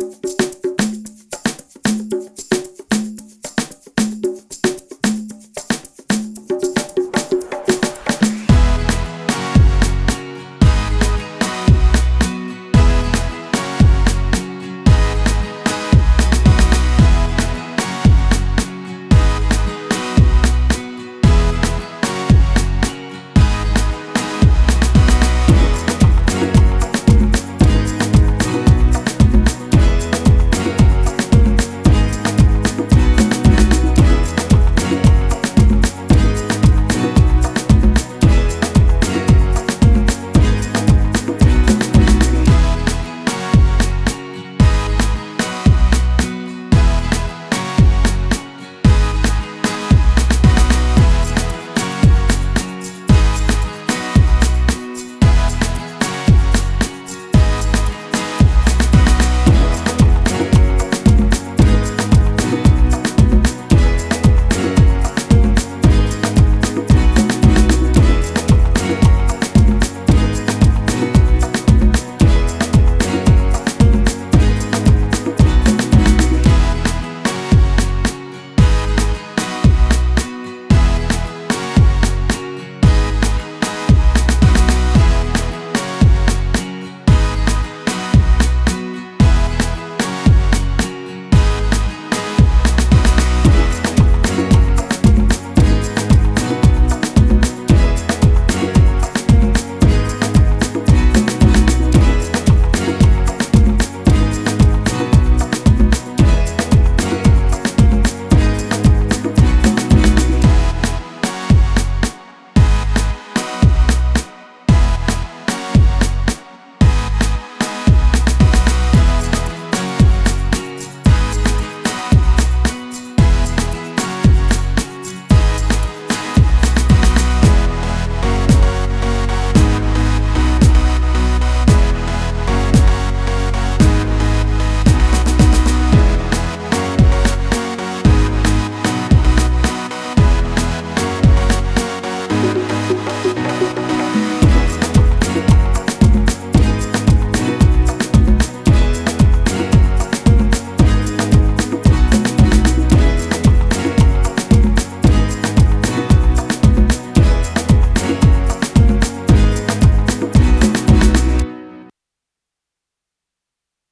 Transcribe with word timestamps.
you. 0.00 0.43